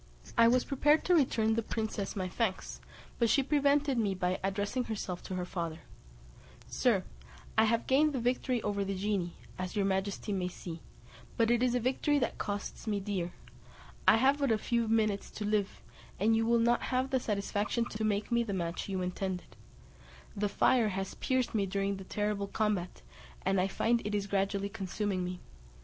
[0.35, 2.81] I was prepared to return the princess my thanks,
[3.19, 5.81] but she prevented me by addressing herself to her father:
[6.65, 7.03] "Sir,
[7.55, 10.79] I have gained the victory over the genie, as your majesty may see;
[11.37, 13.33] but it is a victory that costs me dear;
[14.07, 15.83] I have but a few minutes to live,
[16.19, 19.55] and you will not have the satisfaction to make the match you intended;
[20.35, 23.03] the fire has pierced me during the terrible combat,
[23.45, 25.41] and I find it is gradually consuming me.